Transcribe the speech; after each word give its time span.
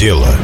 дело. 0.00 0.34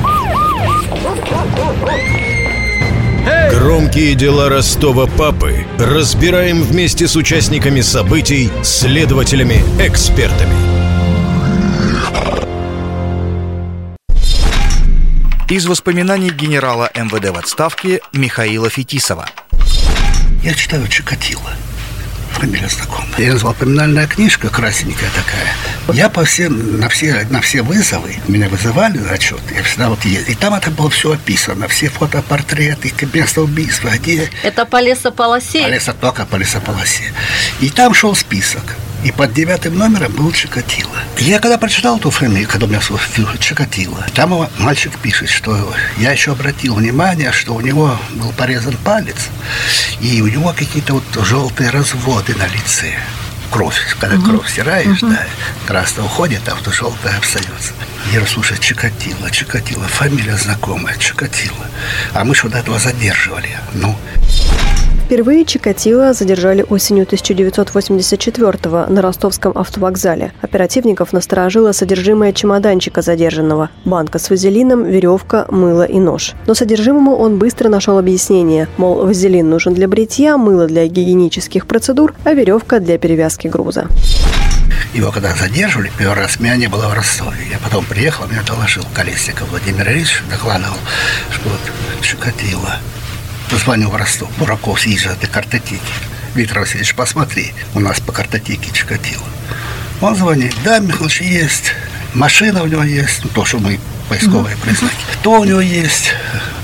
Громкие 3.50 4.14
дела 4.14 4.50
Ростова 4.50 5.06
папы 5.06 5.64
разбираем 5.78 6.62
вместе 6.62 7.08
с 7.08 7.16
участниками 7.16 7.80
событий, 7.80 8.50
следователями, 8.62 9.64
экспертами. 9.80 10.54
Из 15.48 15.64
воспоминаний 15.64 16.30
генерала 16.30 16.90
МВД 16.94 17.34
в 17.34 17.38
отставке 17.38 18.00
Михаила 18.12 18.68
Фетисова. 18.68 19.26
Я 20.42 20.52
читаю 20.52 20.86
Чикатило 20.88 21.52
фамилия 22.36 22.68
знакомая. 22.68 23.10
Я 23.18 23.32
назвал 23.32 23.54
поминальная 23.54 24.06
книжка 24.06 24.48
красненькая 24.48 25.10
такая. 25.10 25.96
Я 25.96 26.08
по 26.08 26.24
всем, 26.24 26.80
на 26.80 26.88
все, 26.88 27.26
на 27.30 27.40
все 27.40 27.62
вызовы, 27.62 28.16
меня 28.28 28.48
вызывали 28.48 28.98
на 28.98 29.12
отчет, 29.12 29.40
я 29.54 29.62
всегда 29.62 29.88
вот 29.88 30.04
ездил. 30.04 30.32
И 30.32 30.36
там 30.36 30.54
это 30.54 30.70
было 30.70 30.90
все 30.90 31.12
описано, 31.12 31.68
все 31.68 31.88
фотопортреты, 31.88 32.92
место 33.12 33.42
убийства, 33.42 33.90
где... 33.96 34.30
Это 34.42 34.64
по 34.66 34.80
лесополосе? 34.80 35.62
По 35.62 35.92
только 35.92 36.26
по 36.26 36.36
лесополосе. 36.36 37.04
И 37.60 37.70
там 37.70 37.94
шел 37.94 38.14
список. 38.14 38.76
И 39.06 39.12
под 39.12 39.32
девятым 39.32 39.78
номером 39.78 40.10
был 40.10 40.32
Чикатило. 40.32 40.90
Я 41.18 41.38
когда 41.38 41.58
прочитал 41.58 41.96
эту 41.96 42.10
фамилию, 42.10 42.48
когда 42.48 42.66
у 42.66 42.68
меня 42.68 42.80
Чикатило, 43.38 44.04
там 44.16 44.48
мальчик 44.58 44.98
пишет, 44.98 45.28
что 45.28 45.72
я 45.96 46.10
еще 46.10 46.32
обратил 46.32 46.74
внимание, 46.74 47.30
что 47.30 47.54
у 47.54 47.60
него 47.60 47.96
был 48.14 48.32
порезан 48.32 48.76
палец, 48.84 49.28
и 50.00 50.20
у 50.22 50.26
него 50.26 50.52
какие-то 50.52 50.94
вот 50.94 51.04
желтые 51.24 51.70
разводы 51.70 52.34
на 52.34 52.48
лице 52.48 52.94
кровь, 53.52 53.78
когда 54.00 54.16
угу. 54.16 54.24
кровь 54.30 54.50
стираешь, 54.50 55.00
угу. 55.04 55.12
да, 55.12 55.24
красная 55.68 56.04
уходит, 56.04 56.40
а 56.48 56.56
вот 56.56 56.74
желтая 56.74 57.16
остается. 57.16 57.74
Я 58.06 58.14
говорю, 58.14 58.26
слушай, 58.26 58.58
Чикатило, 58.58 59.30
Чикатило, 59.30 59.84
фамилия 59.84 60.36
знакомая, 60.36 60.96
Чикатило. 60.98 61.66
А 62.12 62.24
мы 62.24 62.34
что 62.34 62.48
до 62.48 62.58
этого 62.58 62.80
задерживали. 62.80 63.56
Ну, 63.72 63.96
Впервые 65.06 65.44
Чикатило 65.44 66.12
задержали 66.12 66.66
осенью 66.68 67.04
1984-го 67.04 68.92
на 68.92 69.02
ростовском 69.02 69.52
автовокзале. 69.56 70.32
Оперативников 70.42 71.12
насторожило 71.12 71.70
содержимое 71.70 72.32
чемоданчика 72.32 73.02
задержанного– 73.02 73.70
банка 73.84 74.18
с 74.18 74.28
вазелином, 74.30 74.84
веревка, 74.84 75.46
мыло 75.48 75.84
и 75.84 76.00
нож. 76.00 76.32
Но 76.48 76.54
содержимому 76.54 77.14
он 77.14 77.38
быстро 77.38 77.68
нашел 77.68 77.98
объяснение, 77.98 78.66
мол, 78.78 79.06
вазелин 79.06 79.48
нужен 79.48 79.74
для 79.74 79.86
бритья, 79.86 80.36
мыло 80.36 80.66
для 80.66 80.88
гигиенических 80.88 81.68
процедур, 81.68 82.12
а 82.24 82.32
веревка 82.32 82.80
для 82.80 82.98
перевязки 82.98 83.46
груза. 83.46 83.86
Его 84.92 85.12
когда 85.12 85.36
задерживали, 85.36 85.92
первый 85.96 86.16
раз 86.16 86.40
меня 86.40 86.56
не 86.56 86.66
было 86.66 86.88
в 86.88 86.94
Ростове. 86.94 87.46
Я 87.48 87.58
потом 87.58 87.84
приехал, 87.84 88.26
меня 88.26 88.42
доложил 88.44 88.82
Колесников 88.92 89.50
Владимир 89.50 89.88
Ильич, 89.88 90.24
докладывал, 90.28 90.74
что 91.30 91.48
вот 91.48 91.60
Чикатило 92.02 92.80
позвонил 93.50 93.90
в 93.90 93.96
Ростов. 93.96 94.30
Бураков 94.38 94.80
съезжает 94.80 95.20
до 95.20 95.26
картотеки. 95.26 95.80
Виктор 96.34 96.60
Васильевич, 96.60 96.94
посмотри, 96.94 97.54
у 97.74 97.80
нас 97.80 98.00
по 98.00 98.12
картотеке 98.12 98.70
Чикатило. 98.72 99.24
Он 100.00 100.14
звонит, 100.14 100.54
да, 100.64 100.78
Михайлович, 100.78 101.20
есть. 101.20 101.72
Машина 102.14 102.62
у 102.62 102.66
него 102.66 102.82
есть, 102.82 103.20
ну, 103.24 103.30
то, 103.30 103.44
что 103.44 103.58
мы 103.58 103.78
поисковые 104.08 104.56
признаки. 104.56 104.94
То 105.22 105.40
у 105.40 105.44
него 105.44 105.60
есть 105.60 106.12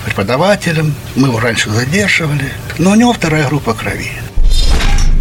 преподавателем, 0.05 0.95
мы 1.17 1.29
его 1.29 1.41
раньше 1.41 1.71
задерживали, 1.71 2.53
но 2.79 2.93
у 2.93 2.95
него 2.95 3.13
вторая 3.13 3.47
группа 3.47 3.75
крови. 3.75 4.13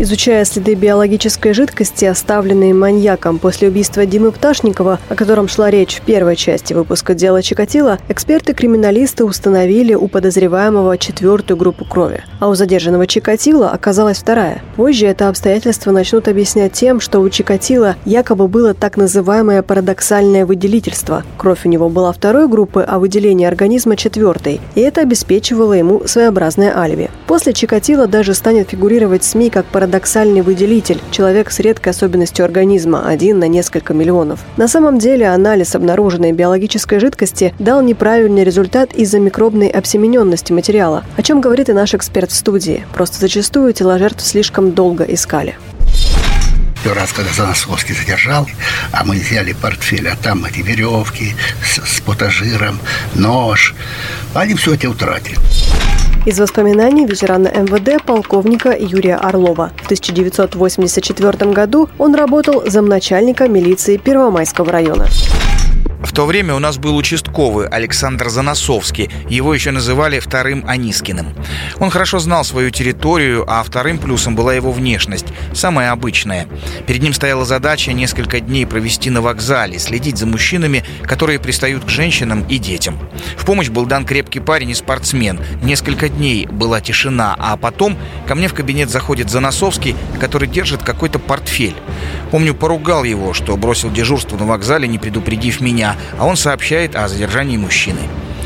Изучая 0.01 0.45
следы 0.45 0.73
биологической 0.73 1.53
жидкости, 1.53 2.05
оставленные 2.05 2.73
маньяком 2.73 3.37
после 3.37 3.67
убийства 3.67 4.03
Димы 4.03 4.31
Пташникова, 4.31 4.97
о 5.07 5.15
котором 5.15 5.47
шла 5.47 5.69
речь 5.69 5.97
в 5.97 6.01
первой 6.01 6.35
части 6.35 6.73
выпуска 6.73 7.13
дела 7.13 7.43
Чикатило, 7.43 7.99
эксперты-криминалисты 8.09 9.23
установили 9.23 9.93
у 9.93 10.07
подозреваемого 10.07 10.97
четвертую 10.97 11.55
группу 11.55 11.85
крови, 11.85 12.23
а 12.39 12.49
у 12.49 12.55
задержанного 12.55 13.05
Чикатило 13.05 13.69
оказалась 13.69 14.17
вторая. 14.17 14.63
Позже 14.75 15.05
это 15.05 15.29
обстоятельство 15.29 15.91
начнут 15.91 16.27
объяснять 16.27 16.73
тем, 16.73 16.99
что 16.99 17.19
у 17.19 17.29
Чикатило 17.29 17.95
якобы 18.03 18.47
было 18.47 18.73
так 18.73 18.97
называемое 18.97 19.61
парадоксальное 19.61 20.47
выделительство. 20.47 21.21
Кровь 21.37 21.63
у 21.65 21.69
него 21.69 21.89
была 21.89 22.11
второй 22.11 22.47
группы, 22.47 22.83
а 22.87 22.97
выделение 22.97 23.47
организма 23.47 23.95
четвертой, 23.95 24.61
и 24.73 24.81
это 24.81 25.01
обеспечивало 25.01 25.73
ему 25.73 26.07
своеобразное 26.07 26.75
алиби. 26.75 27.11
После 27.27 27.53
Чикатило 27.53 28.07
даже 28.07 28.33
станет 28.33 28.71
фигурировать 28.71 29.21
в 29.21 29.27
СМИ 29.27 29.51
как 29.51 29.67
парадоксальное 29.67 29.90
парадоксальный 29.91 30.39
выделитель, 30.39 31.01
человек 31.11 31.51
с 31.51 31.59
редкой 31.59 31.91
особенностью 31.91 32.45
организма, 32.45 33.09
один 33.09 33.39
на 33.39 33.49
несколько 33.49 33.93
миллионов. 33.93 34.39
На 34.55 34.69
самом 34.69 34.99
деле 34.99 35.27
анализ 35.27 35.75
обнаруженной 35.75 36.31
биологической 36.31 36.97
жидкости 36.97 37.53
дал 37.59 37.81
неправильный 37.81 38.45
результат 38.45 38.93
из-за 38.93 39.19
микробной 39.19 39.67
обсемененности 39.67 40.53
материала, 40.53 41.03
о 41.17 41.23
чем 41.23 41.41
говорит 41.41 41.67
и 41.67 41.73
наш 41.73 41.93
эксперт 41.93 42.31
в 42.31 42.35
студии. 42.35 42.85
Просто 42.93 43.19
зачастую 43.19 43.73
тела 43.73 43.99
жертв 43.99 44.25
слишком 44.25 44.71
долго 44.71 45.03
искали. 45.03 45.57
Первый 46.85 46.99
раз, 46.99 47.11
когда 47.11 47.33
Заносовский 47.33 47.93
задержал, 47.93 48.47
а 48.93 49.03
мы 49.03 49.17
взяли 49.17 49.51
портфель, 49.51 50.07
а 50.07 50.15
там 50.15 50.45
эти 50.45 50.59
веревки 50.59 51.35
с, 51.65 51.97
с 51.97 51.99
потажиром, 51.99 52.79
нож, 53.13 53.75
они 54.33 54.55
все 54.55 54.75
эти 54.75 54.85
утратили. 54.85 55.35
Из 56.23 56.39
воспоминаний 56.39 57.07
ветерана 57.07 57.47
МВД 57.47 58.05
полковника 58.05 58.77
Юрия 58.77 59.15
Орлова. 59.15 59.71
В 59.77 59.85
1984 59.85 61.51
году 61.51 61.89
он 61.97 62.13
работал 62.13 62.61
замначальника 62.67 63.47
милиции 63.47 63.97
Первомайского 63.97 64.71
района. 64.71 65.07
В 66.03 66.13
то 66.13 66.25
время 66.25 66.55
у 66.55 66.59
нас 66.59 66.77
был 66.77 66.97
участковый 66.97 67.67
Александр 67.67 68.29
Заносовский. 68.29 69.09
Его 69.29 69.53
еще 69.53 69.71
называли 69.71 70.19
вторым 70.19 70.65
Анискиным. 70.67 71.27
Он 71.79 71.89
хорошо 71.89 72.19
знал 72.19 72.43
свою 72.43 72.69
территорию, 72.71 73.45
а 73.47 73.63
вторым 73.63 73.97
плюсом 73.97 74.35
была 74.35 74.53
его 74.53 74.71
внешность, 74.71 75.27
самая 75.53 75.91
обычная. 75.91 76.47
Перед 76.87 77.03
ним 77.03 77.13
стояла 77.13 77.45
задача 77.45 77.93
несколько 77.93 78.39
дней 78.39 78.65
провести 78.65 79.09
на 79.09 79.21
вокзале, 79.21 79.79
следить 79.79 80.17
за 80.17 80.25
мужчинами, 80.25 80.83
которые 81.03 81.39
пристают 81.39 81.85
к 81.85 81.89
женщинам 81.89 82.45
и 82.49 82.57
детям. 82.57 82.99
В 83.37 83.45
помощь 83.45 83.69
был 83.69 83.85
дан 83.85 84.05
крепкий 84.05 84.39
парень 84.39 84.71
и 84.71 84.75
спортсмен. 84.75 85.39
Несколько 85.61 86.09
дней 86.09 86.47
была 86.47 86.81
тишина, 86.81 87.35
а 87.37 87.57
потом 87.57 87.97
ко 88.27 88.35
мне 88.35 88.47
в 88.47 88.53
кабинет 88.53 88.89
заходит 88.89 89.29
Заносовский, 89.29 89.95
который 90.19 90.47
держит 90.47 90.83
какой-то 90.83 91.19
портфель. 91.19 91.75
Помню, 92.31 92.55
поругал 92.55 93.03
его, 93.03 93.33
что 93.33 93.55
бросил 93.57 93.91
дежурство 93.91 94.37
на 94.37 94.45
вокзале, 94.45 94.87
не 94.87 94.97
предупредив 94.97 95.61
меня, 95.61 95.90
а 96.17 96.25
он 96.25 96.37
сообщает 96.37 96.95
о 96.95 97.07
задержании 97.07 97.57
мужчины. 97.57 98.01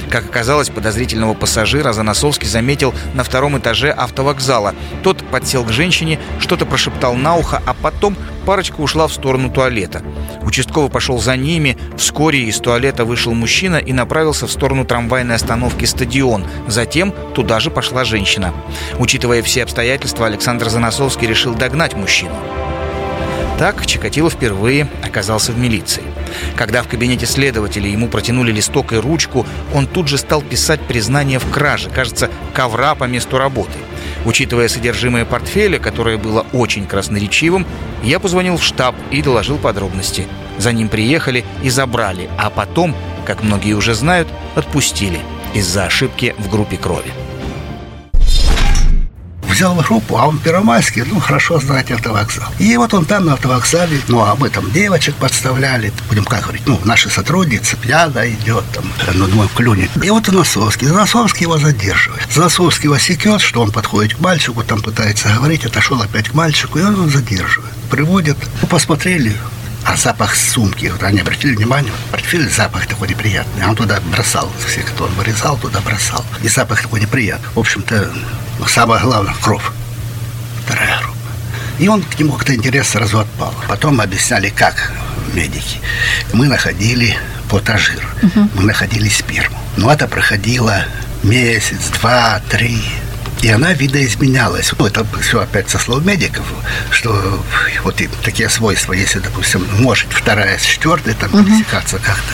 Как 0.10 0.26
оказалось, 0.26 0.70
подозрительного 0.70 1.34
пассажира 1.34 1.92
Заносовский 1.92 2.48
заметил 2.48 2.94
на 3.14 3.24
втором 3.24 3.58
этаже 3.58 3.92
автовокзала. 3.92 4.76
Тот 5.04 5.24
подсел 5.30 5.64
к 5.64 5.72
женщине, 5.72 6.20
что-то 6.40 6.66
прошептал 6.66 7.16
на 7.16 7.36
ухо, 7.36 7.62
а 7.66 7.74
потом 7.74 8.16
парочка 8.46 8.80
ушла 8.80 9.08
в 9.08 9.14
сторону 9.14 9.50
туалета. 9.50 10.04
Участковый 10.44 10.90
пошел 10.90 11.20
за 11.20 11.36
ними. 11.36 11.78
Вскоре 11.98 12.44
из 12.44 12.58
туалета 12.60 13.04
вышел 13.04 13.34
мужчина 13.34 13.78
и 13.78 13.94
направился 13.94 14.48
в 14.48 14.52
сторону 14.52 14.86
трамвайной 14.86 15.36
остановки 15.36 15.86
«Стадион». 15.86 16.46
Затем 16.68 17.14
туда 17.34 17.60
же 17.60 17.72
пошла 17.72 18.06
женщина. 18.06 18.54
Учитывая 19.00 19.42
все 19.42 19.64
обстоятельства, 19.64 20.28
Александр 20.28 20.70
Заносовский 20.70 21.28
решил 21.28 21.56
догнать 21.56 21.96
мужчину. 21.96 22.36
Так 23.58 23.86
Чикатило 23.86 24.30
впервые 24.30 24.88
оказался 25.04 25.52
в 25.52 25.58
милиции. 25.58 26.04
Когда 26.56 26.84
в 26.84 26.88
кабинете 26.88 27.26
следователя 27.26 27.90
ему 27.90 28.08
протянули 28.08 28.52
листок 28.52 28.94
и 28.94 28.98
ручку, 28.98 29.46
он 29.74 29.88
тут 29.88 30.08
же 30.08 30.18
стал 30.18 30.42
писать 30.42 30.82
признание 30.82 31.40
в 31.40 31.50
краже, 31.50 31.90
кажется, 31.90 32.30
ковра 32.54 32.96
по 32.96 33.06
месту 33.06 33.38
работы. 33.38 33.78
Учитывая 34.26 34.68
содержимое 34.68 35.26
портфеля, 35.26 35.80
которое 35.80 36.18
было 36.18 36.46
очень 36.52 36.88
красноречивым, 36.88 37.66
я 38.04 38.20
позвонил 38.20 38.58
в 38.58 38.64
штаб 38.64 38.96
и 39.12 39.22
доложил 39.22 39.58
подробности. 39.58 40.28
За 40.58 40.72
ним 40.72 40.90
приехали 40.90 41.44
и 41.64 41.70
забрали, 41.70 42.30
а 42.38 42.50
потом, 42.50 42.96
как 43.26 43.44
многие 43.44 43.74
уже 43.74 43.94
знают, 43.94 44.28
отпустили 44.56 45.20
из-за 45.54 45.86
ошибки 45.86 46.36
в 46.38 46.50
группе 46.50 46.78
крови 46.78 47.12
взял 49.56 49.74
группу, 49.76 50.18
а 50.18 50.28
он 50.28 50.38
первомайский, 50.38 51.04
ну, 51.04 51.20
хорошо 51.20 51.60
знает 51.60 51.90
автовокзал. 51.90 52.48
И 52.60 52.76
вот 52.76 52.94
он 52.94 53.06
там 53.06 53.26
на 53.26 53.34
автовокзале, 53.34 54.02
ну, 54.10 54.26
мы 54.38 54.50
там 54.50 54.70
девочек 54.72 55.16
подставляли, 55.16 55.94
будем 56.10 56.26
как 56.26 56.42
говорить, 56.44 56.64
ну, 56.66 56.80
наши 56.84 57.10
сотрудницы, 57.10 57.78
пьяна 57.78 58.30
идет 58.30 58.66
там, 58.74 58.84
ну, 59.14 59.28
думаю, 59.28 59.50
клюнет. 59.56 59.90
И 60.04 60.10
вот 60.10 60.28
Носовский, 60.28 60.88
Носовский 60.88 61.44
его 61.44 61.58
задерживает. 61.58 62.36
Носовский 62.36 62.86
его 62.86 62.98
секет, 62.98 63.40
что 63.40 63.62
он 63.62 63.72
подходит 63.72 64.16
к 64.16 64.20
мальчику, 64.20 64.62
там 64.64 64.82
пытается 64.82 65.30
говорить, 65.30 65.66
отошел 65.66 66.02
опять 66.02 66.30
к 66.30 66.34
мальчику, 66.34 66.80
и 66.80 66.82
он 66.82 66.94
его 66.94 67.08
задерживает. 67.08 67.74
Приводит, 67.90 68.38
ну, 68.62 68.68
посмотрели, 68.68 69.34
а 69.86 69.96
запах 69.96 70.36
сумки, 70.36 70.88
вот 70.88 71.04
они 71.04 71.20
обратили 71.22 71.56
внимание, 71.56 71.94
портфель 72.12 72.50
запах 72.50 72.88
такой 72.88 73.08
неприятный. 73.08 73.64
А 73.64 73.70
он 73.70 73.76
туда 73.76 74.00
бросал, 74.12 74.52
всех, 74.68 74.86
кто 74.88 75.06
он 75.06 75.12
вырезал, 75.14 75.58
туда 75.58 75.80
бросал. 75.82 76.26
И 76.42 76.48
запах 76.48 76.82
такой 76.82 77.02
неприятный. 77.02 77.48
В 77.54 77.60
общем-то, 77.60 78.12
но 78.60 78.68
самое 78.68 79.02
главное– 79.02 79.36
кровь. 79.42 79.64
Вторая 80.66 81.00
группа. 81.00 81.16
И 81.78 81.88
он 81.88 82.02
к 82.02 82.18
нему 82.20 82.34
как-то 82.34 82.56
интерес 82.56 82.90
сразу 82.90 83.20
отпал. 83.20 83.54
Потом 83.68 84.02
объясняли, 84.02 84.50
как 84.50 84.92
медики. 85.34 85.80
Мы 86.34 86.48
находили 86.48 87.18
платажир. 87.50 88.08
Угу. 88.24 88.50
Мы 88.56 88.64
находили 88.64 89.08
сперму. 89.08 89.58
Но 89.78 89.92
это 89.92 90.08
проходило 90.08 90.86
месяц, 91.22 91.90
два, 92.00 92.42
три. 92.50 92.82
И 93.46 93.50
она 93.52 93.74
видоизменялась. 93.74 94.74
Ну, 94.76 94.88
это 94.88 95.06
все 95.22 95.40
опять 95.40 95.70
со 95.70 95.78
слов 95.78 96.04
медиков, 96.04 96.44
что 96.90 97.14
вот 97.84 97.96
такие 98.24 98.50
свойства, 98.50 98.94
если, 98.94 99.20
допустим, 99.20 99.68
может 99.82 100.08
вторая 100.10 100.58
с 100.58 100.64
четвертой 100.64 101.14
там 101.14 101.32
угу. 101.32 101.44
пересекаться 101.44 101.98
как-то. 101.98 102.34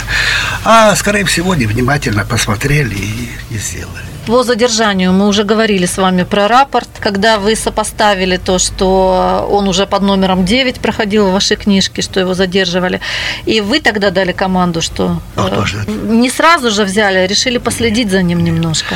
А, 0.63 0.95
скорее 0.95 1.25
всего, 1.25 1.53
невнимательно 1.53 2.23
посмотрели 2.23 2.95
и, 2.95 3.29
и 3.49 3.57
сделали. 3.57 4.05
По 4.25 4.43
задержанию 4.43 5.11
мы 5.11 5.27
уже 5.27 5.43
говорили 5.43 5.85
с 5.85 5.97
вами 5.97 6.23
про 6.23 6.47
рапорт, 6.47 6.87
когда 7.01 7.39
вы 7.39 7.57
сопоставили 7.57 8.37
то, 8.37 8.57
что 8.57 9.45
он 9.51 9.67
уже 9.67 9.87
под 9.87 10.03
номером 10.03 10.45
9 10.45 10.79
проходил 10.79 11.27
в 11.27 11.33
вашей 11.33 11.57
книжке, 11.57 12.01
что 12.01 12.21
его 12.21 12.35
задерживали. 12.35 13.01
И 13.45 13.59
вы 13.59 13.81
тогда 13.81 14.11
дали 14.11 14.31
команду, 14.31 14.81
что 14.81 15.19
э, 15.35 15.63
не 15.87 16.29
сразу 16.29 16.71
же 16.71 16.85
взяли, 16.85 17.17
а 17.17 17.27
решили 17.27 17.57
последить 17.57 18.11
за 18.11 18.21
ним 18.21 18.41
немножко. 18.43 18.95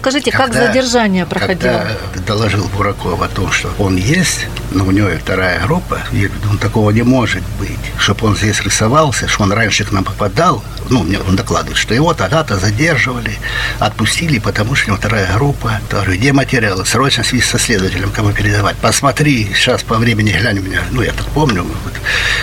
Скажите, 0.00 0.30
когда, 0.30 0.60
как 0.60 0.66
задержание 0.66 1.26
проходило? 1.26 1.86
Когда 2.14 2.26
доложил 2.26 2.66
Бураков 2.74 3.20
о 3.20 3.28
том, 3.28 3.52
что 3.52 3.70
он 3.78 3.96
есть, 3.96 4.46
но 4.70 4.86
у 4.86 4.90
него 4.90 5.10
вторая 5.22 5.60
группа, 5.66 5.98
и 6.10 6.30
он 6.50 6.56
такого 6.56 6.90
не 6.90 7.02
может 7.02 7.42
быть, 7.58 7.78
чтобы 7.98 8.28
он 8.28 8.36
здесь 8.36 8.62
рисовался, 8.62 9.28
что 9.28 9.42
он 9.42 9.52
раньше 9.52 9.84
к 9.84 9.92
нам 9.92 10.04
попадал, 10.04 10.64
ну, 10.88 11.02
мне 11.02 11.18
он 11.20 11.36
докладывает, 11.36 11.76
что 11.76 11.94
его 11.94 12.14
тогда-то 12.14 12.58
задерживали, 12.58 13.38
отпустили, 13.78 14.38
потому 14.38 14.74
что 14.74 14.86
у 14.86 14.88
него 14.92 14.96
вторая 14.96 15.34
группа. 15.34 15.80
Говорю, 15.90 16.14
где 16.14 16.32
материалы? 16.32 16.86
Срочно 16.86 17.22
связь 17.22 17.44
со 17.44 17.58
следователем, 17.58 18.10
кому 18.10 18.32
передавать. 18.32 18.76
Посмотри, 18.78 19.52
сейчас 19.54 19.82
по 19.82 19.96
времени 19.96 20.30
глянь 20.32 20.60
меня, 20.60 20.80
ну, 20.92 21.02
я 21.02 21.12
так 21.12 21.26
помню, 21.26 21.62
вот, 21.62 21.92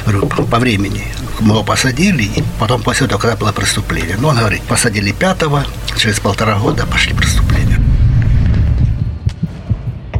говорю, 0.06 0.28
по 0.28 0.60
времени. 0.60 1.08
Мы 1.40 1.54
его 1.54 1.64
посадили, 1.64 2.24
и 2.24 2.44
потом 2.60 2.84
после 2.84 3.08
этого, 3.08 3.20
когда 3.20 3.36
было 3.36 3.52
преступление. 3.52 4.16
Ну, 4.20 4.28
он 4.28 4.38
говорит, 4.38 4.62
посадили 4.64 5.12
пятого, 5.12 5.66
через 5.98 6.20
полтора 6.20 6.58
года 6.58 6.86
пошли 6.86 7.14
преступления. 7.14 7.80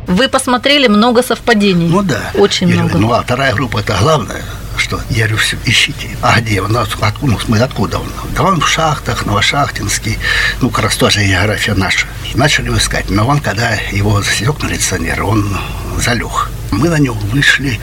Вы 0.08 0.30
посмотрели 0.30 0.88
много 0.88 1.22
совпадений. 1.22 1.88
Ну 1.88 2.02
да. 2.02 2.32
Очень 2.34 2.70
я 2.70 2.76
много. 2.76 2.98
ну 2.98 3.12
а 3.12 3.22
вторая 3.22 3.54
группа 3.54 3.80
это 3.80 3.98
главное 4.02 4.42
что 4.78 5.02
я 5.10 5.26
говорю, 5.26 5.38
все, 5.38 5.58
ищите. 5.66 6.10
А 6.22 6.40
где 6.40 6.62
он? 6.62 6.76
Откуда, 6.78 7.14
ну, 7.22 7.40
мы 7.48 7.60
откуда 7.60 8.00
он? 8.00 8.08
Да 8.36 8.44
он 8.44 8.62
в 8.62 8.68
шахтах, 8.68 9.26
Новошахтинский. 9.26 10.18
Ну, 10.62 10.70
как 10.70 10.86
раз 10.86 10.96
тоже 10.96 11.26
география 11.26 11.74
наша. 11.74 12.08
И 12.32 12.38
начали 12.38 12.70
искать. 12.70 13.10
Но 13.10 13.28
он, 13.28 13.40
когда 13.40 13.74
его 13.92 14.22
засек 14.22 14.62
милиционер, 14.62 15.24
он 15.24 15.58
залег. 15.98 16.52
Мы 16.72 16.90
на 16.90 17.00
него 17.00 17.16
вышли, 17.16 17.80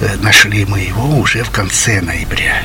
э, 0.00 0.16
нашли 0.22 0.64
мы 0.64 0.80
его 0.80 1.18
уже 1.18 1.42
в 1.42 1.50
конце 1.50 2.00
ноября 2.00 2.62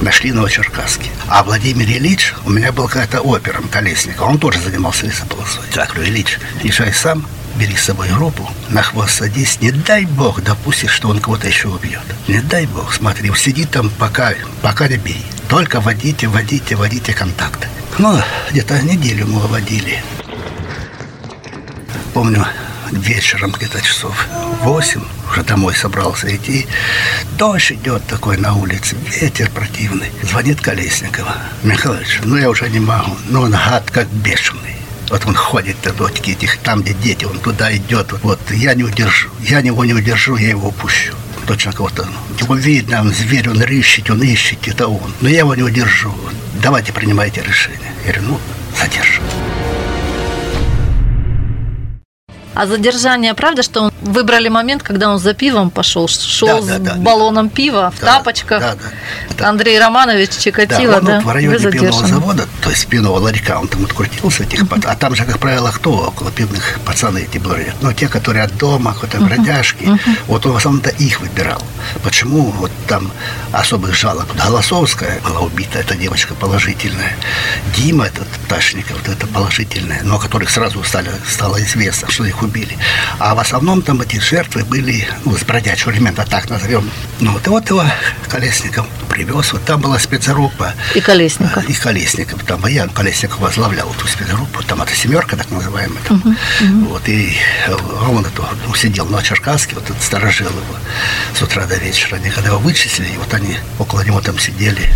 нашли 0.00 0.32
Новочеркасске. 0.32 1.10
А 1.28 1.42
Владимир 1.42 1.86
Ильич, 1.88 2.34
у 2.44 2.50
меня 2.50 2.72
был 2.72 2.86
какая-то 2.86 3.20
опера 3.20 3.60
Колесникова, 3.70 4.28
он 4.28 4.38
тоже 4.38 4.60
занимался 4.60 5.06
лесополосой. 5.06 5.62
Так, 5.72 5.94
говорю, 5.94 6.10
Ильич, 6.10 6.38
езжай 6.62 6.92
сам, 6.92 7.26
бери 7.56 7.76
с 7.76 7.84
собой 7.84 8.08
группу, 8.08 8.48
на 8.68 8.82
хвост 8.82 9.16
садись, 9.16 9.60
не 9.60 9.70
дай 9.70 10.04
бог 10.04 10.42
допустишь, 10.42 10.92
что 10.92 11.08
он 11.08 11.20
кого-то 11.20 11.48
еще 11.48 11.68
убьет. 11.68 12.02
Не 12.28 12.40
дай 12.40 12.66
бог, 12.66 12.92
смотри, 12.92 13.32
сиди 13.34 13.64
там 13.64 13.90
пока, 13.90 14.34
пока 14.62 14.88
не 14.88 14.96
бей. 14.96 15.24
Только 15.48 15.80
водите, 15.80 16.26
водите, 16.28 16.76
водите 16.76 17.12
контакты. 17.12 17.68
Ну, 17.98 18.20
где-то 18.50 18.80
неделю 18.82 19.26
мы 19.26 19.40
водили. 19.46 20.02
Помню, 22.12 22.46
вечером 22.90 23.52
где-то 23.52 23.80
часов 23.80 24.26
восемь 24.62 25.02
уже 25.30 25.42
домой 25.42 25.74
собрался 25.74 26.34
идти. 26.34 26.66
Дождь 27.38 27.72
идет 27.72 28.06
такой 28.06 28.36
на 28.36 28.54
улице, 28.54 28.96
ветер 29.20 29.50
противный. 29.50 30.10
Звонит 30.22 30.60
Колесникова. 30.60 31.34
Михайлович, 31.62 32.20
ну 32.24 32.36
я 32.36 32.50
уже 32.50 32.68
не 32.68 32.80
могу. 32.80 33.16
Ну 33.28 33.42
он 33.42 33.52
гад 33.52 33.90
как 33.90 34.08
бешеный. 34.08 34.76
Вот 35.10 35.24
он 35.26 35.34
ходит 35.34 35.76
до 35.82 35.92
дочки 35.92 36.30
этих, 36.30 36.58
там, 36.58 36.82
где 36.82 36.92
дети, 36.94 37.24
он 37.24 37.38
туда 37.38 37.74
идет. 37.76 38.12
Вот 38.22 38.40
я 38.50 38.74
не 38.74 38.82
удержу, 38.82 39.28
я 39.40 39.60
его 39.60 39.84
не 39.84 39.94
удержу, 39.94 40.36
я 40.36 40.48
его 40.48 40.70
пущу. 40.72 41.14
Точно 41.46 41.72
кого-то. 41.72 42.08
Его 42.40 42.56
видно, 42.56 43.02
он 43.02 43.12
зверь, 43.12 43.48
он 43.48 43.62
ищет, 43.62 44.10
он 44.10 44.22
ищет, 44.22 44.66
это 44.66 44.88
он. 44.88 45.12
Но 45.20 45.28
я 45.28 45.38
его 45.38 45.54
не 45.54 45.62
удержу. 45.62 46.12
Давайте 46.60 46.92
принимайте 46.92 47.40
решение. 47.42 47.92
Я 48.04 48.14
говорю, 48.14 48.30
ну, 48.30 48.40
задержим. 48.76 49.22
А 52.56 52.66
задержание, 52.66 53.34
правда, 53.34 53.62
что 53.62 53.82
он 53.82 53.92
выбрали 54.00 54.48
момент, 54.48 54.82
когда 54.82 55.10
он 55.10 55.18
за 55.18 55.34
пивом 55.34 55.70
пошел, 55.70 56.08
шел 56.08 56.64
да, 56.64 56.78
с 56.78 56.80
да, 56.80 56.94
баллоном 56.94 57.50
пива 57.50 57.92
в 57.94 58.00
да, 58.00 58.16
тапочках. 58.16 58.60
Да, 58.60 58.76
да. 59.36 59.48
Андрей 59.50 59.78
Романович 59.78 60.30
Чикатило, 60.38 60.92
да? 60.92 60.98
Он 60.98 61.04
да? 61.04 61.14
Вот 61.16 61.24
в 61.24 61.30
районе 61.30 61.58
пивного 61.70 62.06
завода, 62.06 62.48
то 62.62 62.70
есть 62.70 62.86
пивного 62.86 63.18
ларька, 63.18 63.58
он 63.60 63.68
там 63.68 63.84
открутился, 63.84 64.44
этих, 64.44 64.62
uh-huh. 64.62 64.86
а 64.86 64.96
там 64.96 65.14
же, 65.14 65.26
как 65.26 65.38
правило, 65.38 65.70
кто 65.70 66.08
около 66.08 66.30
пивных 66.30 66.78
пацаны 66.86 67.26
эти 67.30 67.36
были? 67.36 67.74
Ну, 67.82 67.92
те, 67.92 68.08
которые 68.08 68.44
от 68.44 68.56
дома, 68.56 68.94
какой-то 68.94 69.18
uh-huh. 69.18 69.26
бродяжки. 69.26 69.84
Uh-huh. 69.84 70.18
Вот 70.26 70.46
он 70.46 70.52
в 70.52 70.56
основном-то 70.56 70.88
их 70.88 71.20
выбирал. 71.20 71.62
Почему? 72.02 72.52
Вот 72.52 72.70
там 72.88 73.12
особых 73.52 73.94
жалоб. 73.94 74.24
Голосовская 74.34 75.20
была 75.20 75.40
убита, 75.40 75.78
эта 75.78 75.94
девочка 75.94 76.32
положительная. 76.32 77.14
Дима, 77.76 78.06
этот 78.06 78.28
Ташников, 78.48 78.96
вот 78.96 79.14
это 79.14 79.26
положительная, 79.26 80.00
но 80.04 80.16
о 80.16 80.18
которых 80.18 80.48
сразу 80.48 80.82
стали, 80.84 81.10
стало 81.28 81.62
известно, 81.62 82.10
что 82.10 82.24
их 82.24 82.45
убили. 82.46 82.76
А 83.18 83.34
в 83.34 83.38
основном 83.38 83.82
там 83.82 84.00
эти 84.00 84.18
жертвы 84.18 84.64
были, 84.64 85.06
ну, 85.24 85.36
с 85.36 85.42
бродячего 85.42 85.92
элемента, 85.92 86.24
так 86.24 86.48
назовем. 86.50 86.90
Ну, 87.20 87.32
вот, 87.32 87.46
и 87.46 87.50
вот 87.50 87.68
его 87.68 87.84
Колесников 88.28 88.86
привез, 89.08 89.52
вот 89.52 89.64
там 89.64 89.80
была 89.80 89.98
спецгруппа. 89.98 90.74
И 90.94 91.00
Колесников. 91.00 91.68
И 91.68 91.74
Колесников, 91.74 92.42
там 92.44 92.60
Баян 92.60 92.88
Колесников 92.90 93.40
возглавлял 93.40 93.90
эту 93.92 94.06
спецгруппу, 94.06 94.62
там 94.62 94.82
это 94.82 94.94
семерка, 94.94 95.36
так 95.36 95.50
называемая. 95.50 96.02
Там. 96.06 96.18
Uh-huh, 96.18 96.36
uh-huh. 96.60 96.88
Вот, 96.88 97.08
и 97.08 97.36
он 98.08 98.24
это, 98.24 98.42
ну, 98.66 98.74
сидел 98.74 99.06
на 99.06 99.22
Черкасске, 99.22 99.74
вот 99.74 99.84
этот 99.84 100.02
сторожил 100.02 100.48
его 100.48 100.76
с 101.34 101.42
утра 101.42 101.66
до 101.66 101.76
вечера. 101.76 102.16
Они 102.16 102.30
когда 102.30 102.50
его 102.50 102.58
вычислили, 102.58 103.16
вот 103.16 103.32
они 103.34 103.56
около 103.78 104.02
него 104.02 104.20
там 104.20 104.38
сидели. 104.38 104.90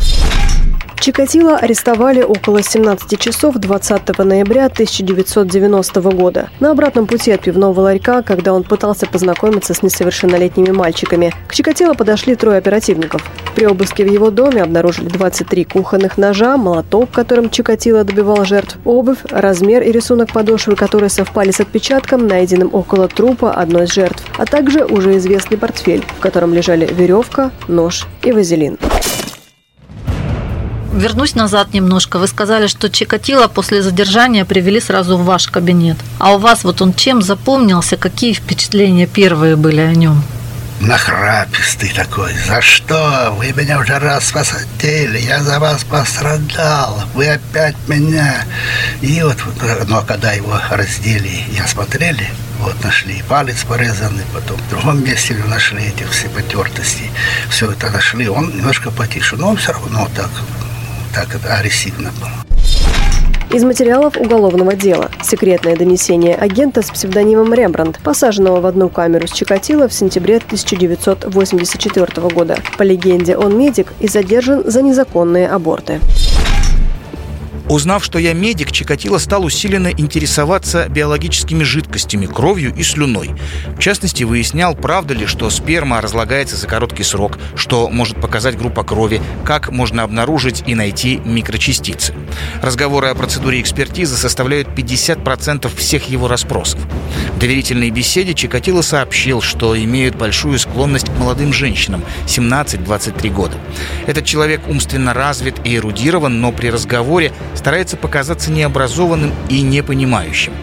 Чикатило 1.01 1.57
арестовали 1.57 2.21
около 2.21 2.63
17 2.63 3.19
часов 3.19 3.55
20 3.55 4.19
ноября 4.19 4.67
1990 4.67 6.01
года. 6.03 6.51
На 6.61 6.73
обратном 6.73 7.07
пути 7.07 7.31
от 7.31 7.41
пивного 7.41 7.81
ларька, 7.81 8.21
когда 8.21 8.53
он 8.53 8.65
пытался 8.65 9.07
познакомиться 9.07 9.73
с 9.73 9.83
несовершеннолетними 9.83 10.73
мальчиками, 10.73 11.33
к 11.49 11.55
Чикатило 11.55 11.95
подошли 11.95 12.35
трое 12.35 12.59
оперативников. 12.59 13.25
При 13.55 13.65
обыске 13.65 14.05
в 14.05 14.13
его 14.13 14.31
доме 14.31 14.63
обнаружили 14.63 15.09
23 15.09 15.65
кухонных 15.65 16.19
ножа, 16.19 16.59
молоток, 16.59 17.11
которым 17.11 17.49
Чикатило 17.49 18.05
добивал 18.05 18.45
жертв, 18.45 18.77
обувь, 18.85 19.21
размер 19.31 19.83
и 19.83 19.93
рисунок 19.93 20.35
подошвы, 20.35 20.77
которые 20.77 21.09
совпали 21.09 21.51
с 21.51 21.61
отпечатком, 21.61 22.27
найденным 22.27 22.69
около 22.75 23.09
трупа 23.09 23.55
одной 23.55 23.85
из 23.85 23.95
жертв, 23.95 24.23
а 24.37 24.45
также 24.45 24.85
уже 24.85 25.17
известный 25.17 25.57
портфель, 25.57 26.05
в 26.19 26.21
котором 26.21 26.53
лежали 26.53 26.87
веревка, 26.93 27.53
нож 27.69 28.07
и 28.23 28.33
вазелин 28.33 28.77
вернусь 30.93 31.35
назад 31.35 31.73
немножко. 31.73 32.19
Вы 32.19 32.27
сказали, 32.27 32.67
что 32.67 32.91
Чикатило 32.91 33.49
после 33.49 33.83
задержания 33.83 34.45
привели 34.45 34.81
сразу 34.81 35.17
в 35.17 35.25
ваш 35.25 35.49
кабинет. 35.49 35.97
А 36.19 36.35
у 36.35 36.39
вас 36.39 36.65
вот 36.65 36.83
он 36.83 36.95
чем 36.95 37.23
запомнился? 37.23 37.97
Какие 37.97 38.33
впечатления 38.33 39.07
первые 39.07 39.57
были 39.57 39.81
о 39.81 39.95
нем? 39.95 40.23
нахрапистый 40.81 41.91
такой. 41.91 42.35
За 42.47 42.61
что? 42.61 43.35
Вы 43.39 43.53
меня 43.53 43.79
уже 43.79 43.99
раз 43.99 44.33
посадили, 44.33 45.19
я 45.19 45.43
за 45.43 45.61
вас 45.61 45.85
пострадал, 45.85 47.03
вы 47.15 47.29
опять 47.29 47.77
меня. 47.87 48.45
И 49.01 49.21
вот, 49.23 49.37
а 49.61 50.03
когда 50.07 50.33
его 50.33 50.59
раздели 50.71 51.45
и 51.55 51.59
осмотрели, 51.59 52.29
вот 52.61 52.83
нашли 52.83 53.23
палец 53.29 53.63
порезанный, 53.65 54.25
потом 54.33 54.57
в 54.59 54.71
другом 54.71 55.05
месте 55.05 55.35
нашли 55.47 55.85
эти 55.85 56.05
все 56.05 56.29
потертости. 56.29 57.11
Все 57.51 57.71
это 57.71 57.91
нашли, 57.91 58.29
он 58.29 58.49
немножко 58.57 58.91
потише, 58.91 59.37
но 59.37 59.51
он 59.51 59.57
все 59.57 59.73
равно 59.73 60.09
так 60.17 60.31
так 61.15 61.35
это 61.35 61.55
агрессивно 61.55 62.11
было. 62.21 62.51
Из 63.53 63.65
материалов 63.65 64.17
уголовного 64.17 64.77
дела. 64.77 65.11
Секретное 65.25 65.75
донесение 65.75 66.37
агента 66.37 66.83
с 66.83 66.91
псевдонимом 66.91 67.53
Рембрандт, 67.53 67.99
посаженного 67.99 68.61
в 68.61 68.67
одну 68.67 68.89
камеру 68.89 69.27
с 69.27 69.33
Чикатило 69.33 69.89
в 69.89 69.93
сентябре 69.93 70.37
1984 70.37 72.29
года. 72.29 72.59
По 72.79 72.85
легенде, 72.85 73.37
он 73.37 73.59
медик 73.59 73.93
и 73.99 74.07
задержан 74.07 74.63
за 74.71 74.83
незаконные 74.83 75.49
аборты. 75.49 75.99
Узнав, 77.71 78.05
что 78.05 78.19
я 78.19 78.33
медик, 78.33 78.73
Чикатило 78.73 79.19
стал 79.19 79.45
усиленно 79.45 79.93
интересоваться 79.97 80.89
биологическими 80.89 81.63
жидкостями, 81.63 82.27
кровью 82.27 82.75
и 82.75 82.83
слюной. 82.83 83.31
В 83.77 83.79
частности, 83.79 84.25
выяснял, 84.25 84.75
правда 84.75 85.15
ли, 85.15 85.27
что 85.27 85.49
сперма 85.51 86.01
разлагается 86.01 86.57
за 86.57 86.67
короткий 86.67 87.05
срок, 87.05 87.39
что 87.55 87.89
может 87.89 88.21
показать 88.21 88.59
группа 88.59 88.83
крови, 88.83 89.23
как 89.45 89.71
можно 89.71 90.03
обнаружить 90.03 90.65
и 90.67 90.75
найти 90.75 91.19
микрочастицы. 91.25 92.13
Разговоры 92.61 93.07
о 93.07 93.15
процедуре 93.15 93.61
экспертизы 93.61 94.17
составляют 94.17 94.67
50% 94.67 95.73
всех 95.77 96.09
его 96.09 96.27
расспросов. 96.27 96.81
В 97.37 97.39
доверительной 97.39 97.91
беседе 97.91 98.35
Чикатило 98.35 98.83
сообщил, 98.83 99.41
что 99.41 99.81
имеют 99.81 100.17
большую 100.17 100.59
склонность 100.59 101.07
к 101.07 101.17
молодым 101.17 101.53
женщинам 101.53 102.03
17-23 102.27 103.31
года. 103.31 103.55
Этот 104.09 104.25
человек 104.25 104.63
умственно 104.67 105.15
развит 105.15 105.55
и 105.63 105.77
эрудирован, 105.77 106.41
но 106.41 106.51
при 106.51 106.69
разговоре 106.69 107.33
старается 107.61 107.99
показаться 107.99 108.51
необразованным 108.51 109.35
и 109.51 109.61
непонимающим. 109.61 110.55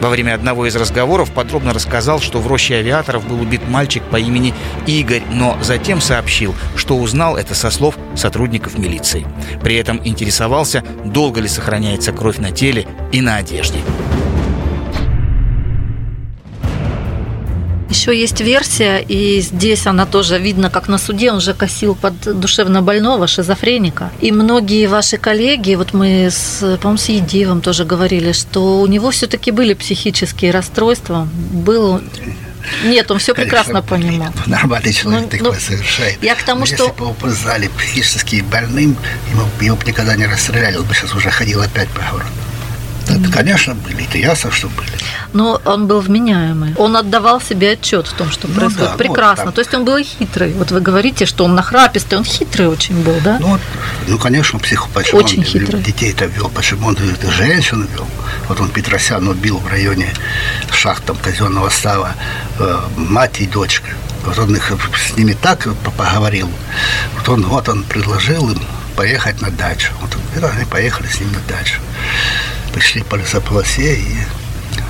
Во 0.00 0.08
время 0.08 0.34
одного 0.34 0.66
из 0.66 0.74
разговоров 0.74 1.30
подробно 1.30 1.74
рассказал, 1.74 2.18
что 2.20 2.40
в 2.40 2.46
роще 2.46 2.76
авиаторов 2.76 3.26
был 3.28 3.40
убит 3.40 3.68
мальчик 3.68 4.02
по 4.04 4.16
имени 4.16 4.54
Игорь, 4.86 5.22
но 5.30 5.58
затем 5.62 6.00
сообщил, 6.00 6.54
что 6.74 6.96
узнал 6.96 7.36
это 7.36 7.54
со 7.54 7.70
слов 7.70 7.96
сотрудников 8.14 8.78
милиции. 8.78 9.26
При 9.62 9.76
этом 9.76 10.00
интересовался, 10.02 10.82
долго 11.04 11.40
ли 11.40 11.48
сохраняется 11.48 12.12
кровь 12.12 12.38
на 12.38 12.52
теле 12.52 12.86
и 13.12 13.20
на 13.20 13.36
одежде. 13.36 13.80
Еще 17.88 18.18
есть 18.18 18.40
версия, 18.40 18.98
и 18.98 19.40
здесь 19.40 19.86
она 19.86 20.06
тоже 20.06 20.38
видно, 20.38 20.70
как 20.70 20.88
на 20.88 20.98
суде 20.98 21.30
он 21.30 21.40
же 21.40 21.54
косил 21.54 21.94
под 21.94 22.40
душевно 22.40 22.82
больного, 22.82 23.26
шизофреника. 23.26 24.10
И 24.20 24.32
многие 24.32 24.86
ваши 24.86 25.18
коллеги, 25.18 25.76
вот 25.76 25.92
мы 25.92 26.28
с, 26.30 26.78
по-моему, 26.78 26.98
с 26.98 27.08
Едивом 27.08 27.60
тоже 27.60 27.84
говорили, 27.84 28.32
что 28.32 28.80
у 28.80 28.86
него 28.86 29.10
все-таки 29.10 29.52
были 29.52 29.74
психические 29.74 30.50
расстройства, 30.50 31.28
был 31.52 32.00
нет, 32.84 33.10
он 33.10 33.18
все 33.18 33.34
Конечно, 33.34 33.56
прекрасно 33.56 33.82
понимал. 33.82 34.32
Нормальный 34.46 34.92
человек 34.92 35.24
ну, 35.24 35.28
такое 35.30 35.52
ну, 35.52 35.60
совершает. 35.60 36.22
Я 36.22 36.34
к 36.34 36.42
тому, 36.42 36.60
Но 36.60 36.66
что... 36.66 36.84
Если 36.84 36.98
бы 36.98 37.06
его 37.06 37.30
знали 37.30 37.68
психически 37.68 38.44
больным, 38.50 38.96
ему, 39.30 39.42
его 39.60 39.76
бы 39.76 39.84
никогда 39.84 40.16
не 40.16 40.26
расстреляли, 40.26 40.76
он 40.76 40.84
бы 40.84 40.94
сейчас 40.94 41.14
уже 41.14 41.30
ходил 41.30 41.62
опять 41.62 41.88
по 41.90 42.00
городу. 42.10 42.30
Это, 43.16 43.32
конечно, 43.32 43.74
были, 43.74 44.04
это 44.04 44.18
ясно, 44.18 44.50
что 44.50 44.68
были. 44.68 44.88
Но 45.32 45.60
он 45.64 45.86
был 45.86 46.00
вменяемый. 46.00 46.74
Он 46.76 46.96
отдавал 46.96 47.40
себе 47.40 47.72
отчет 47.72 48.06
в 48.06 48.12
том, 48.12 48.30
что 48.30 48.48
ну, 48.48 48.54
происходит. 48.54 48.90
Да, 48.90 48.96
Прекрасно. 48.96 49.46
Вот, 49.46 49.54
То 49.54 49.60
есть 49.60 49.74
он 49.74 49.84
был 49.84 49.98
хитрый. 50.02 50.52
Вот 50.52 50.70
вы 50.70 50.80
говорите, 50.80 51.26
что 51.26 51.44
он 51.44 51.54
нахрапистый, 51.54 52.18
он 52.18 52.24
хитрый 52.24 52.68
очень 52.68 53.02
был, 53.02 53.16
да? 53.24 53.38
Ну, 53.40 53.58
ну 54.06 54.18
конечно, 54.18 54.58
психу, 54.58 54.88
почему 54.92 55.20
очень 55.20 55.38
он 55.38 55.44
хитрый. 55.44 55.82
детей-то 55.82 56.26
вел, 56.26 56.48
почему 56.48 56.88
он 56.88 56.96
женщин 57.30 57.88
вел. 57.94 58.06
Вот 58.48 58.60
он 58.60 58.70
Петросян 58.70 59.26
убил 59.28 59.58
в 59.58 59.66
районе 59.68 60.12
шахт 60.72 61.04
там, 61.04 61.16
казенного 61.16 61.68
става 61.68 62.14
э, 62.58 62.80
мать 62.96 63.40
и 63.40 63.46
дочка. 63.46 63.88
Вот 64.24 64.38
он 64.38 64.54
их 64.54 64.72
с 64.96 65.16
ними 65.16 65.36
так 65.40 65.68
поговорил. 65.96 66.50
Вот 67.16 67.28
он, 67.28 67.44
вот 67.44 67.68
он 67.68 67.82
предложил 67.84 68.50
им 68.50 68.60
поехать 68.96 69.40
на 69.40 69.50
дачу. 69.50 69.92
Вот, 70.00 70.16
и 70.34 70.44
они 70.44 70.64
поехали 70.64 71.06
с 71.06 71.20
ним 71.20 71.30
на 71.32 71.40
дачу 71.54 71.80
пришли 72.76 73.02
по 73.02 73.16
лесополосе, 73.16 73.94
и 73.94 74.04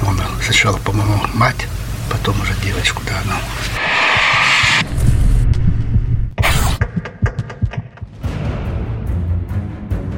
он 0.05 0.21
сначала, 0.45 0.77
по-моему, 0.79 1.21
мать, 1.35 1.69
потом 2.11 2.35
уже 2.41 2.53
девочку, 2.65 3.01
да, 3.07 3.13
ну. 3.25 3.35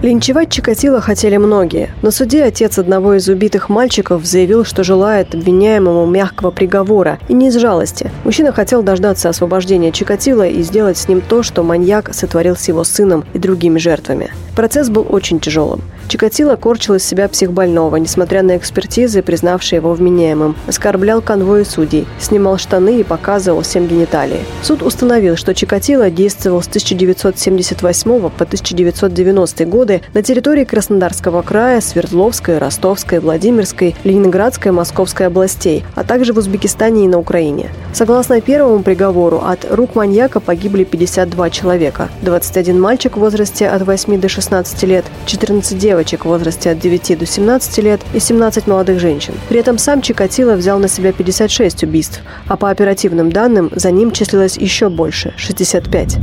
Линчевать 0.00 0.50
Чикатило 0.50 1.02
хотели 1.02 1.36
многие. 1.36 1.90
На 2.00 2.10
суде 2.10 2.44
отец 2.44 2.78
одного 2.78 3.14
из 3.14 3.28
убитых 3.28 3.68
мальчиков 3.68 4.24
заявил, 4.24 4.64
что 4.64 4.82
желает 4.82 5.34
обвиняемому 5.34 6.06
мягкого 6.06 6.50
приговора 6.50 7.18
и 7.28 7.34
не 7.34 7.48
из 7.48 7.56
жалости. 7.56 8.10
Мужчина 8.24 8.50
хотел 8.52 8.82
дождаться 8.82 9.28
освобождения 9.28 9.92
Чикатило 9.92 10.48
и 10.48 10.62
сделать 10.62 10.96
с 10.96 11.06
ним 11.06 11.20
то, 11.20 11.42
что 11.42 11.62
маньяк 11.62 12.14
сотворил 12.14 12.56
с 12.56 12.66
его 12.68 12.82
сыном 12.82 13.26
и 13.34 13.38
другими 13.38 13.78
жертвами. 13.78 14.30
Процесс 14.58 14.88
был 14.88 15.06
очень 15.08 15.38
тяжелым. 15.38 15.82
Чикатило 16.08 16.56
корчил 16.56 16.94
из 16.94 17.04
себя 17.04 17.28
психбольного, 17.28 17.94
несмотря 17.94 18.42
на 18.42 18.56
экспертизы, 18.56 19.22
признавшие 19.22 19.76
его 19.76 19.92
вменяемым. 19.92 20.56
Оскорблял 20.66 21.22
конвой 21.22 21.64
судей, 21.64 22.08
снимал 22.18 22.58
штаны 22.58 22.98
и 22.98 23.04
показывал 23.04 23.62
всем 23.62 23.86
гениталии. 23.86 24.40
Суд 24.62 24.82
установил, 24.82 25.36
что 25.36 25.54
Чикатило 25.54 26.10
действовал 26.10 26.60
с 26.60 26.66
1978 26.66 28.30
по 28.30 28.44
1990 28.44 29.64
годы 29.66 30.00
на 30.12 30.22
территории 30.22 30.64
Краснодарского 30.64 31.42
края, 31.42 31.80
Свердловской, 31.80 32.58
Ростовской, 32.58 33.20
Владимирской, 33.20 33.94
Ленинградской, 34.02 34.72
Московской 34.72 35.28
областей, 35.28 35.84
а 35.94 36.02
также 36.02 36.32
в 36.32 36.38
Узбекистане 36.38 37.04
и 37.04 37.08
на 37.08 37.20
Украине. 37.20 37.70
Согласно 37.92 38.40
первому 38.40 38.82
приговору, 38.82 39.40
от 39.44 39.66
рук 39.70 39.94
маньяка 39.94 40.40
погибли 40.40 40.82
52 40.82 41.50
человека. 41.50 42.08
21 42.22 42.80
мальчик 42.80 43.16
в 43.16 43.20
возрасте 43.20 43.68
от 43.68 43.86
8 43.86 44.20
до 44.20 44.28
16 44.28 44.47
лет, 44.84 45.04
14 45.26 45.78
девочек 45.78 45.98
девочек 45.98 46.24
в 46.24 46.28
возрасте 46.28 46.70
от 46.70 46.78
9 46.78 47.18
до 47.18 47.26
17 47.26 47.78
лет 47.78 48.00
и 48.14 48.20
17 48.20 48.66
молодых 48.66 49.00
женщин. 49.00 49.34
При 49.48 49.58
этом 49.58 49.78
сам 49.78 50.00
Чикатило 50.00 50.54
взял 50.54 50.78
на 50.78 50.88
себя 50.88 51.12
56 51.12 51.84
убийств, 51.84 52.20
а 52.46 52.56
по 52.56 52.70
оперативным 52.70 53.32
данным 53.32 53.70
за 53.74 53.90
ним 53.90 54.12
числилось 54.12 54.56
еще 54.56 54.88
больше– 54.88 55.34
65. 55.36 56.18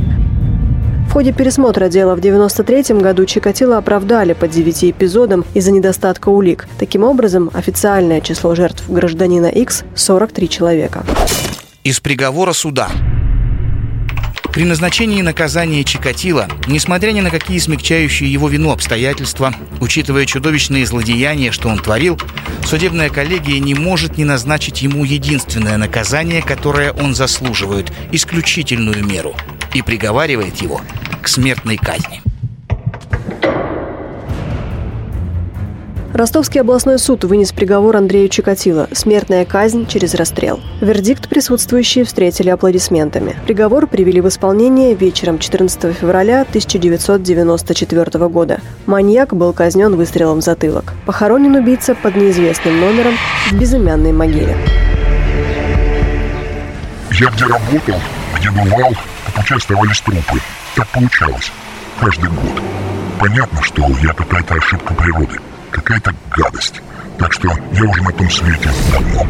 В 1.08 1.12
ходе 1.12 1.32
пересмотра 1.32 1.88
дела 1.88 2.14
в 2.14 2.18
1993 2.18 3.00
году 3.00 3.24
Чикатило 3.26 3.78
оправдали 3.78 4.32
по 4.32 4.48
9 4.48 4.84
эпизодам 4.84 5.44
из-за 5.54 5.72
недостатка 5.72 6.28
улик. 6.28 6.66
Таким 6.78 7.04
образом, 7.04 7.50
официальное 7.54 8.20
число 8.20 8.54
жертв 8.54 8.84
гражданина 8.88 9.46
X– 9.46 9.84
43 9.94 10.48
человека. 10.48 11.04
Из 11.84 12.00
приговора 12.00 12.52
суда 12.52 12.88
при 14.56 14.64
назначении 14.64 15.20
наказания 15.20 15.84
Чикатило, 15.84 16.48
несмотря 16.66 17.12
ни 17.12 17.20
на 17.20 17.28
какие 17.28 17.58
смягчающие 17.58 18.32
его 18.32 18.48
вину 18.48 18.70
обстоятельства, 18.70 19.54
учитывая 19.82 20.24
чудовищные 20.24 20.86
злодеяния, 20.86 21.52
что 21.52 21.68
он 21.68 21.78
творил, 21.78 22.18
судебная 22.64 23.10
коллегия 23.10 23.58
не 23.58 23.74
может 23.74 24.16
не 24.16 24.24
назначить 24.24 24.80
ему 24.80 25.04
единственное 25.04 25.76
наказание, 25.76 26.40
которое 26.40 26.92
он 26.92 27.14
заслуживает, 27.14 27.92
исключительную 28.12 29.04
меру, 29.04 29.34
и 29.74 29.82
приговаривает 29.82 30.62
его 30.62 30.80
к 31.20 31.28
смертной 31.28 31.76
казни. 31.76 32.22
Ростовский 36.16 36.62
областной 36.62 36.98
суд 36.98 37.24
вынес 37.24 37.52
приговор 37.52 37.94
Андрею 37.94 38.30
Чикатило– 38.30 38.88
смертная 38.92 39.44
казнь 39.44 39.86
через 39.86 40.14
расстрел. 40.14 40.60
Вердикт 40.80 41.28
присутствующие 41.28 42.06
встретили 42.06 42.48
аплодисментами. 42.48 43.36
Приговор 43.44 43.86
привели 43.86 44.22
в 44.22 44.28
исполнение 44.28 44.94
вечером 44.94 45.38
14 45.38 45.94
февраля 45.94 46.40
1994 46.40 48.28
года. 48.28 48.62
Маньяк 48.86 49.34
был 49.34 49.52
казнен 49.52 49.94
выстрелом 49.94 50.40
в 50.40 50.42
затылок. 50.42 50.94
Похоронен 51.04 51.54
убийца 51.54 51.94
под 51.94 52.16
неизвестным 52.16 52.80
номером 52.80 53.12
в 53.50 53.52
безымянной 53.52 54.12
могиле. 54.12 54.56
Я 57.10 57.28
где 57.28 57.44
работал, 57.44 58.00
где 58.38 58.50
бывал, 58.52 58.94
по 59.26 59.32
пути 59.32 59.52
оставались 59.52 60.00
трупы. 60.00 60.40
Так 60.76 60.88
получалось. 60.88 61.52
Каждый 62.00 62.30
год. 62.30 62.62
Понятно, 63.20 63.62
что 63.62 63.82
я 64.02 64.14
какая-то 64.14 64.54
ошибка 64.54 64.94
природы 64.94 65.38
какая-то 65.70 66.14
гадость. 66.36 66.82
Так 67.18 67.32
что 67.32 67.48
я 67.48 67.84
уже 67.84 68.02
на 68.02 68.12
том 68.12 68.30
свете 68.30 68.70
давно. 68.92 69.26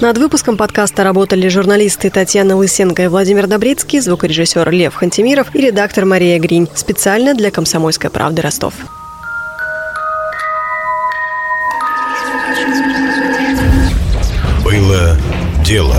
Над 0.00 0.16
выпуском 0.16 0.56
подкаста 0.56 1.02
работали 1.02 1.48
журналисты 1.48 2.08
Татьяна 2.08 2.54
Лысенко 2.56 3.02
и 3.02 3.08
Владимир 3.08 3.48
Добрицкий, 3.48 3.98
звукорежиссер 3.98 4.70
Лев 4.70 4.94
Хантимиров 4.94 5.52
и 5.56 5.60
редактор 5.60 6.04
Мария 6.04 6.38
Гринь. 6.38 6.68
Специально 6.72 7.34
для 7.34 7.50
«Комсомольской 7.50 8.08
правды» 8.08 8.40
Ростов. 8.40 8.74
Было 14.62 15.16
дело. 15.64 15.96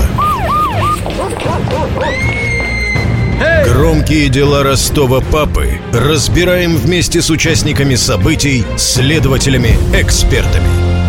Громкие 3.64 4.28
дела 4.28 4.62
Ростова 4.62 5.20
папы 5.20 5.80
разбираем 5.92 6.76
вместе 6.76 7.22
с 7.22 7.30
участниками 7.30 7.94
событий, 7.94 8.64
следователями, 8.76 9.78
экспертами– 9.94 10.68